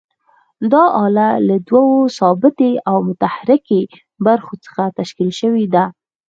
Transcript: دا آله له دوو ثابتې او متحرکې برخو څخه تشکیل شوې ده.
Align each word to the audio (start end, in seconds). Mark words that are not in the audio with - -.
دا 0.71 0.83
آله 1.05 1.29
له 1.47 1.55
دوو 1.69 1.97
ثابتې 2.17 2.71
او 2.89 2.97
متحرکې 3.07 3.81
برخو 4.25 4.53
څخه 4.65 4.83
تشکیل 4.99 5.31
شوې 5.39 5.65
ده. 5.73 5.83